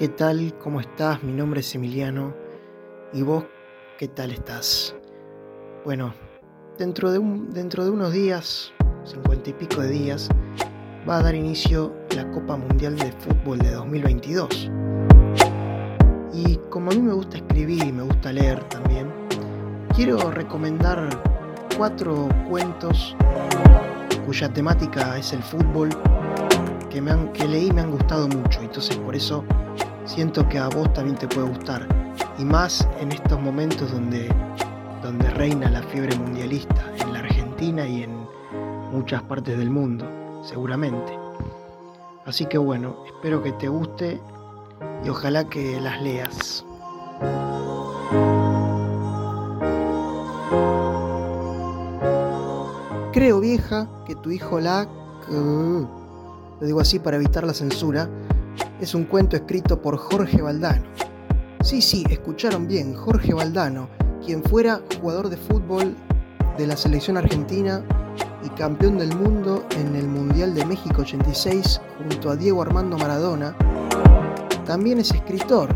[0.00, 0.54] ¿qué tal?
[0.64, 1.22] ¿Cómo estás?
[1.22, 2.34] Mi nombre es Emiliano.
[3.12, 3.44] ¿Y vos
[3.98, 4.96] qué tal estás?
[5.84, 6.14] Bueno,
[6.78, 8.72] dentro de, un, dentro de unos días,
[9.04, 10.30] cincuenta y pico de días,
[11.06, 14.70] va a dar inicio la Copa Mundial de Fútbol de 2022.
[16.32, 19.12] Y como a mí me gusta escribir y me gusta leer también,
[19.94, 21.10] quiero recomendar
[21.76, 23.14] cuatro cuentos
[24.24, 25.90] cuya temática es el fútbol
[26.88, 28.62] que, me han, que leí y me han gustado mucho.
[28.62, 29.44] Entonces por eso
[30.10, 31.86] siento que a vos también te puede gustar.
[32.38, 34.28] Y más en estos momentos donde,
[35.02, 38.26] donde reina la fiebre mundialista, en la Argentina y en
[38.90, 40.04] muchas partes del mundo,
[40.44, 41.16] seguramente.
[42.26, 44.20] Así que bueno, espero que te guste
[45.04, 46.64] y ojalá que las leas.
[53.12, 54.88] Creo, vieja, que tu hijo la...
[55.28, 58.08] Lo digo así para evitar la censura.
[58.80, 60.84] Es un cuento escrito por Jorge Valdano.
[61.62, 63.90] Sí, sí, escucharon bien, Jorge Valdano,
[64.24, 65.94] quien fuera jugador de fútbol
[66.56, 67.84] de la selección argentina
[68.42, 73.54] y campeón del mundo en el Mundial de México 86 junto a Diego Armando Maradona,
[74.64, 75.68] también es escritor,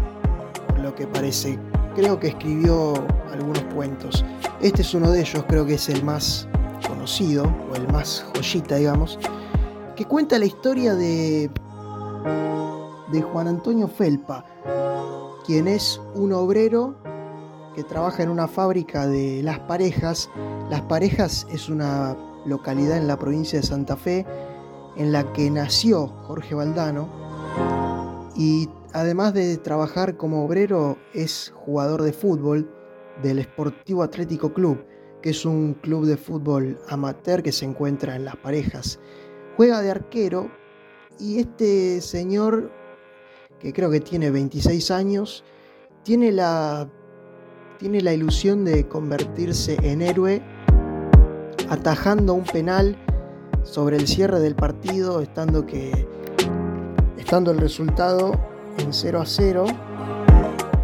[0.69, 1.59] por lo que parece.
[1.95, 2.95] Creo que escribió
[3.31, 4.25] algunos cuentos.
[4.62, 6.48] Este es uno de ellos, creo que es el más
[6.89, 9.19] conocido, o el más joyita, digamos,
[9.95, 11.50] que cuenta la historia de,
[13.12, 14.44] de Juan Antonio Felpa,
[15.47, 16.97] quien es un obrero
[17.74, 20.30] que trabaja en una fábrica de Las Parejas.
[20.70, 22.16] Las Parejas es una
[22.47, 24.27] localidad en la provincia de Santa Fe
[24.97, 27.08] en la que nació Jorge Valdano
[28.36, 32.70] y además de trabajar como obrero es jugador de fútbol
[33.22, 34.84] del Sportivo Atlético Club,
[35.22, 38.98] que es un club de fútbol amateur que se encuentra en Las Parejas.
[39.56, 40.50] Juega de arquero
[41.19, 42.72] y este señor,
[43.65, 45.43] que creo que tiene 26 años,
[46.03, 46.87] tiene la,
[47.79, 50.43] tiene la ilusión de convertirse en héroe
[51.71, 52.94] atajando un penal
[53.62, 56.06] sobre el cierre del partido, estando, que,
[57.16, 58.38] estando el resultado
[58.77, 59.65] en 0 a 0,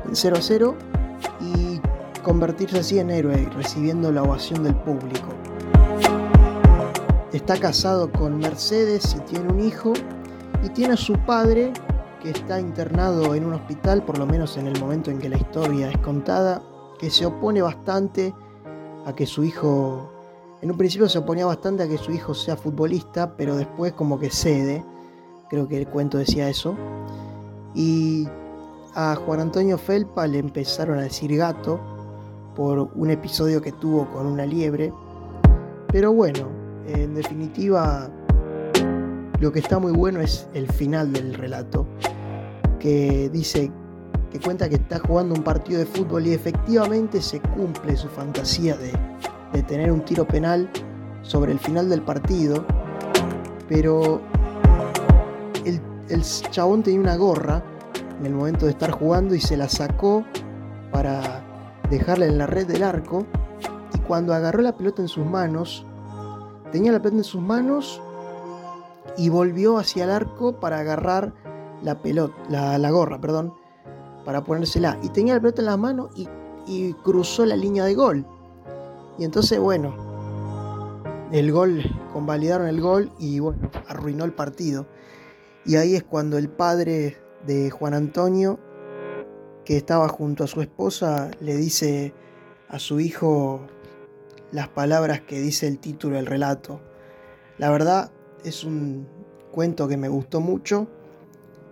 [0.07, 0.75] en 0 a 0
[1.43, 1.81] y
[2.23, 5.29] convertirse así en héroe, recibiendo la ovación del público.
[7.31, 9.93] Está casado con Mercedes y tiene un hijo
[10.65, 11.75] y tiene a su padre
[12.21, 15.37] que está internado en un hospital, por lo menos en el momento en que la
[15.37, 16.63] historia es contada,
[16.99, 18.35] que se opone bastante
[19.07, 20.11] a que su hijo
[20.63, 24.19] en un principio se oponía bastante a que su hijo sea futbolista, pero después como
[24.19, 24.85] que cede,
[25.49, 26.77] creo que el cuento decía eso.
[27.75, 28.29] Y
[28.95, 31.81] a Juan Antonio Felpa le empezaron a decir gato
[32.55, 34.93] por un episodio que tuvo con una liebre.
[35.89, 36.49] Pero bueno,
[36.87, 38.11] en definitiva,
[39.39, 41.87] lo que está muy bueno es el final del relato,
[42.81, 43.71] que dice
[44.33, 48.77] que cuenta que está jugando un partido de fútbol y efectivamente se cumple su fantasía
[48.77, 48.93] de
[49.53, 50.69] de tener un tiro penal
[51.23, 52.65] sobre el final del partido,
[53.69, 54.21] pero
[55.65, 57.63] el, el chabón tenía una gorra
[58.19, 60.25] en el momento de estar jugando y se la sacó
[60.93, 61.43] para
[61.91, 63.27] dejarla en la red del arco
[63.95, 65.85] y cuando agarró la pelota en sus manos,
[66.71, 68.01] tenía la pelota en sus manos
[69.17, 71.33] y volvió hacia el arco para agarrar
[71.83, 73.55] la pelota, la, gorra, perdón,
[74.25, 74.99] para ponérsela.
[75.03, 76.29] Y tenía la pelota en la mano y,
[76.67, 78.27] y cruzó la línea de gol.
[79.19, 79.95] Y entonces, bueno,
[81.33, 81.83] el gol,
[82.13, 84.87] convalidaron el gol y bueno, arruinó el partido.
[85.65, 88.59] Y ahí es cuando el padre de Juan Antonio,
[89.65, 92.15] que estaba junto a su esposa, le dice
[92.69, 93.61] a su hijo
[94.53, 96.81] las palabras que dice el título del relato.
[97.59, 98.11] La verdad
[98.45, 99.07] es un
[99.53, 100.89] cuento que me gustó mucho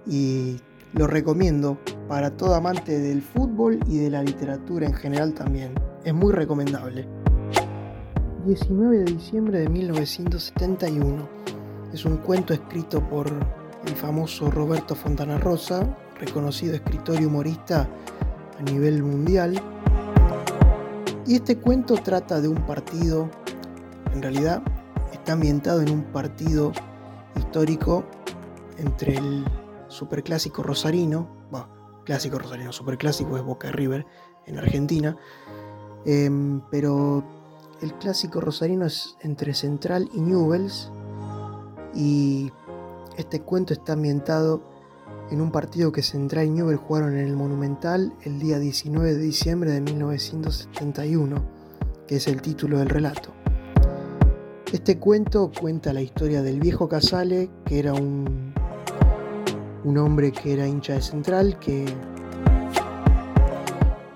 [0.08, 0.56] y
[0.94, 5.74] lo recomiendo para todo amante del fútbol y de la literatura en general también.
[6.04, 7.06] Es muy recomendable.
[8.46, 11.28] 19 de diciembre de 1971.
[11.92, 13.30] Es un cuento escrito por
[13.86, 15.86] el famoso Roberto Fontana Rosa,
[16.18, 17.86] reconocido escritor y humorista
[18.58, 19.60] a nivel mundial.
[21.26, 23.28] Y este cuento trata de un partido,
[24.14, 24.62] en realidad
[25.12, 26.72] está ambientado en un partido
[27.36, 28.04] histórico
[28.78, 29.44] entre el
[29.88, 31.68] superclásico rosarino, bueno,
[32.04, 34.06] clásico rosarino, superclásico es Boca River
[34.46, 35.16] en Argentina,
[36.04, 37.24] em, pero
[37.82, 40.90] el clásico rosarino es entre Central y Newells
[41.94, 42.50] y
[43.16, 44.62] este cuento está ambientado
[45.30, 49.20] en un partido que Central y Newells jugaron en el Monumental el día 19 de
[49.20, 51.44] diciembre de 1971,
[52.06, 53.32] que es el título del relato.
[54.72, 58.47] Este cuento cuenta la historia del viejo Casale, que era un,
[59.84, 61.86] un hombre que era hincha de Central, que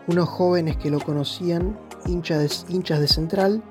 [0.06, 3.62] unos jóvenes que lo conocían, hinchas de, hinchas de Central,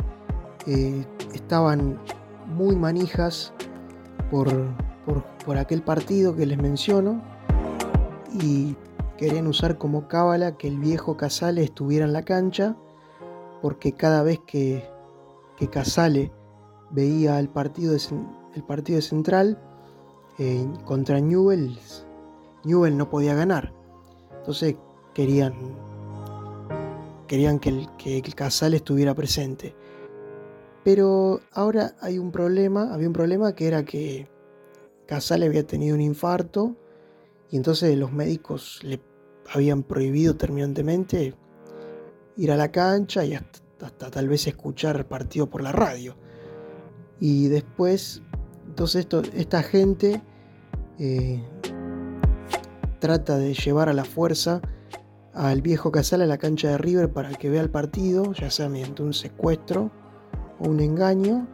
[0.67, 1.99] eh, estaban
[2.47, 3.53] muy manijas
[4.29, 4.49] por,
[5.45, 7.21] por, aquel partido que les menciono
[8.41, 8.75] y
[9.17, 12.75] querían usar como cábala que el viejo Casale estuviera en la cancha
[13.61, 14.87] porque cada vez que,
[15.57, 16.31] que Casale
[16.91, 17.95] veía el partido
[18.53, 19.59] el partido de Central
[20.85, 22.05] contra Newell's,
[22.63, 23.73] Newell no podía ganar.
[24.37, 24.75] Entonces
[25.13, 25.53] querían,
[27.27, 29.75] querían que el, que el Casale estuviera presente.
[30.83, 34.27] Pero ahora hay un problema, había un problema que era que
[35.05, 36.75] Casale había tenido un infarto
[37.51, 38.99] y entonces los médicos le
[39.53, 41.35] habían prohibido terminantemente
[42.37, 46.15] ir a la cancha y hasta, tal vez escuchar partido por la radio.
[47.19, 48.23] Y después,
[48.67, 49.05] entonces
[49.35, 50.21] esta gente
[51.01, 51.43] eh,
[52.99, 54.61] trata de llevar a la fuerza
[55.33, 58.69] al viejo Casale a la cancha de River para que vea el partido, ya sea
[58.69, 59.91] mediante un secuestro
[60.59, 61.47] un engaño.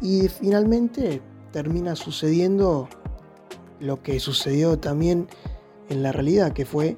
[0.00, 1.20] Y finalmente
[1.52, 2.88] termina sucediendo
[3.80, 5.28] lo que sucedió también
[5.88, 6.96] en la realidad, que fue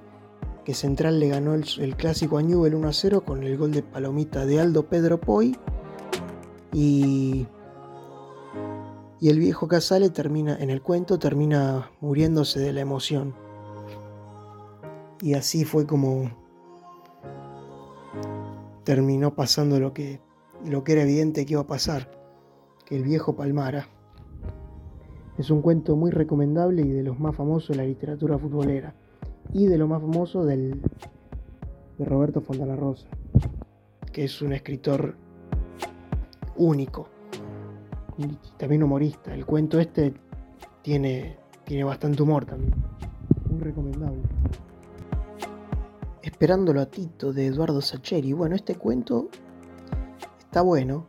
[0.65, 3.83] que Central le ganó el, clásico a Newell 1 a 0 con el gol de
[3.83, 5.57] palomita de Aldo Pedro Poi.
[6.73, 7.47] Y,
[9.21, 13.35] y el viejo Casale termina, en el cuento, termina muriéndose de la emoción.
[15.21, 16.31] Y así fue como
[18.85, 20.21] terminó pasando lo que
[20.65, 22.11] lo que era evidente que iba a pasar,
[22.85, 23.89] que el viejo palmara.
[25.39, 28.95] Es un cuento muy recomendable y de los más famosos de la literatura futbolera,
[29.53, 30.81] y de lo más famoso del,
[31.99, 33.09] de Roberto Fontana Rosa,
[34.13, 35.17] que es un escritor
[36.57, 37.09] único,
[38.57, 39.35] también humorista.
[39.35, 40.15] El cuento este
[40.83, 42.75] tiene, tiene bastante humor también,
[43.49, 44.23] muy recomendable.
[46.23, 48.33] Esperándolo a Tito de Eduardo Sacheri.
[48.33, 49.29] Bueno, este cuento
[50.51, 51.07] Está bueno.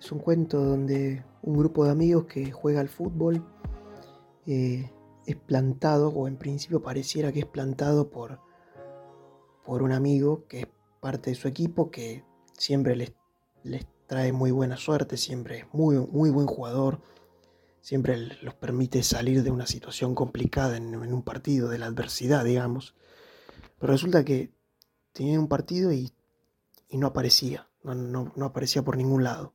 [0.00, 3.46] Es un cuento donde un grupo de amigos que juega al fútbol
[4.44, 4.90] eh,
[5.24, 8.40] es plantado, o en principio pareciera que es plantado por,
[9.64, 10.66] por un amigo que es
[10.98, 12.24] parte de su equipo, que
[12.58, 13.12] siempre les,
[13.62, 17.00] les trae muy buena suerte, siempre es muy, muy buen jugador,
[17.80, 22.94] siempre los permite salir de una situación complicada en, un partido, de la adversidad, digamos.
[23.78, 24.52] Pero resulta que
[25.14, 26.12] tenía un partido y,
[26.90, 29.54] y no aparecía no, aparecía por ningún lado.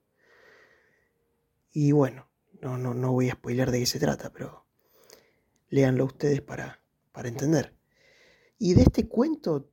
[1.72, 2.28] Y bueno,
[2.60, 4.66] no, no, no voy a spoiler de qué se trata, pero
[5.70, 6.82] léanlo ustedes para,
[7.12, 7.76] para entender.
[8.58, 9.70] Y de este cuento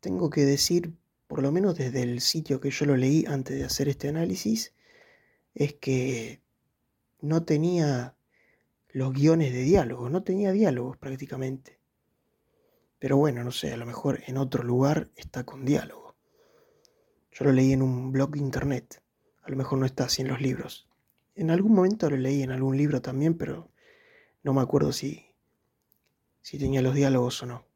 [0.00, 0.98] tengo que decir,
[1.28, 4.74] por lo menos desde el sitio que yo lo leí antes de hacer este análisis,
[5.54, 6.40] es que
[7.20, 8.16] no tenía
[8.88, 11.78] los guiones de diálogo, no tenía diálogos prácticamente.
[12.98, 16.16] Pero bueno, no sé, a lo mejor en otro lugar está con diálogo.
[17.30, 19.02] Yo lo leí en un blog de internet.
[19.42, 20.88] A lo mejor no está así en los libros.
[21.34, 23.70] En algún momento lo leí en algún libro también, pero
[24.42, 25.26] no me acuerdo si,
[26.40, 27.67] si tenía los diálogos o no.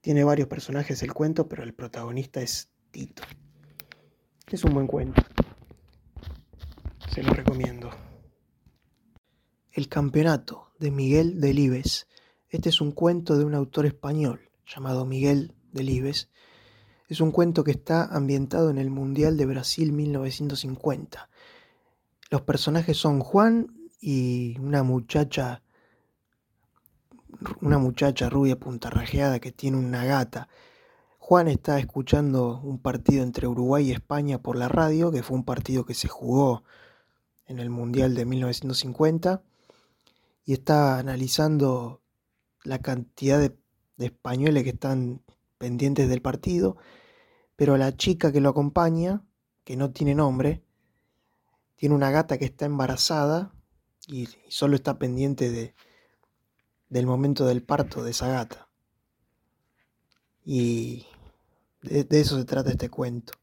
[0.00, 3.22] Tiene varios personajes el cuento, pero el protagonista es Tito.
[4.50, 5.22] Es un buen cuento.
[7.10, 7.90] Se lo recomiendo.
[9.70, 12.08] El campeonato de Miguel Delibes.
[12.48, 16.30] Este es un cuento de un autor español llamado Miguel Delibes
[17.08, 21.30] es un cuento que está ambientado en el Mundial de Brasil 1950.
[22.30, 25.62] Los personajes son Juan y una muchacha
[27.60, 30.48] una muchacha rubia puntarrajeada que tiene una gata.
[31.18, 35.44] Juan está escuchando un partido entre Uruguay y España por la radio, que fue un
[35.44, 36.62] partido que se jugó
[37.46, 39.42] en el Mundial de 1950,
[40.44, 42.00] y está analizando
[42.64, 43.56] la cantidad de,
[43.96, 45.22] de españoles que están
[45.58, 46.76] pendientes del partido
[47.58, 49.24] pero la chica que lo acompaña,
[49.64, 50.62] que no tiene nombre,
[51.74, 53.52] tiene una gata que está embarazada
[54.06, 55.74] y, solo está pendiente de,
[56.88, 58.68] del momento del parto de esa gata.
[60.44, 61.06] Y
[61.82, 63.34] de, eso se trata este cuento.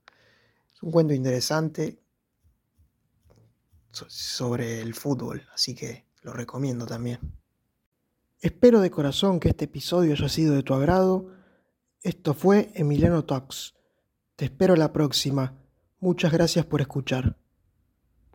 [0.74, 2.00] Es un cuento interesante
[3.92, 7.20] sobre el fútbol, así que lo recomiendo también.
[8.42, 11.32] Espero de corazón que este episodio haya sido de tu agrado.
[12.02, 13.75] Esto fue Emiliano Talks.
[14.36, 15.58] Te espero la próxima.
[16.00, 17.38] Muchas gracias por escuchar.